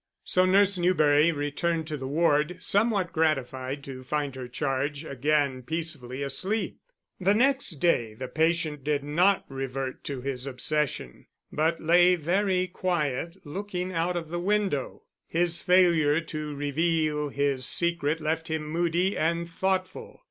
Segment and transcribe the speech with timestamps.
[0.23, 6.23] So Nurse Newberry returned to the ward, somewhat gratified to find her charge again peacefully
[6.23, 6.79] asleep.
[7.19, 13.37] The next day the patient did not revert to his obsession, but lay very quiet
[13.45, 15.03] looking out of the window.
[15.27, 20.19] His failure to reveal his secret left him moody and thoughtful.